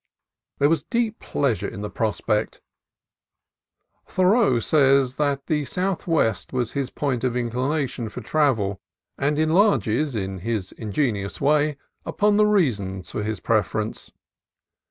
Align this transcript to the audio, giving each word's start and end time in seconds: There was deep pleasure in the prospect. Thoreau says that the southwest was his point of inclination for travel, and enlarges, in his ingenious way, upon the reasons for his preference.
There 0.57 0.67
was 0.67 0.81
deep 0.81 1.19
pleasure 1.19 1.67
in 1.67 1.81
the 1.81 1.89
prospect. 1.91 2.59
Thoreau 4.07 4.59
says 4.59 5.17
that 5.17 5.45
the 5.45 5.63
southwest 5.65 6.51
was 6.51 6.71
his 6.71 6.89
point 6.89 7.23
of 7.23 7.35
inclination 7.35 8.09
for 8.09 8.21
travel, 8.21 8.81
and 9.19 9.37
enlarges, 9.37 10.15
in 10.15 10.39
his 10.39 10.71
ingenious 10.71 11.39
way, 11.39 11.77
upon 12.03 12.37
the 12.37 12.47
reasons 12.47 13.11
for 13.11 13.21
his 13.21 13.39
preference. 13.39 14.09